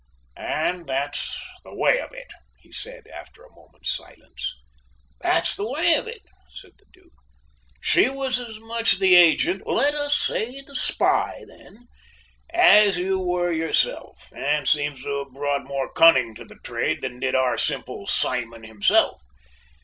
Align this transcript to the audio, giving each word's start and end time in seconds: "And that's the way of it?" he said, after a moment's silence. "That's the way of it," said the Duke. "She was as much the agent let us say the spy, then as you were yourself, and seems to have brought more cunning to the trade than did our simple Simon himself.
"And 0.35 0.87
that's 0.87 1.39
the 1.63 1.75
way 1.75 1.99
of 1.99 2.11
it?" 2.11 2.31
he 2.57 2.71
said, 2.71 3.07
after 3.09 3.43
a 3.43 3.53
moment's 3.53 3.95
silence. 3.95 4.55
"That's 5.19 5.55
the 5.55 5.69
way 5.69 5.93
of 5.93 6.07
it," 6.07 6.23
said 6.49 6.71
the 6.79 6.87
Duke. 6.91 7.13
"She 7.81 8.09
was 8.09 8.39
as 8.39 8.59
much 8.59 8.97
the 8.97 9.13
agent 9.13 9.61
let 9.67 9.93
us 9.93 10.17
say 10.17 10.59
the 10.61 10.75
spy, 10.75 11.43
then 11.47 11.87
as 12.49 12.97
you 12.97 13.19
were 13.19 13.51
yourself, 13.51 14.27
and 14.33 14.67
seems 14.67 15.03
to 15.03 15.19
have 15.19 15.33
brought 15.35 15.65
more 15.67 15.93
cunning 15.93 16.33
to 16.33 16.45
the 16.45 16.57
trade 16.63 17.03
than 17.03 17.19
did 17.19 17.35
our 17.35 17.55
simple 17.55 18.07
Simon 18.07 18.63
himself. 18.63 19.21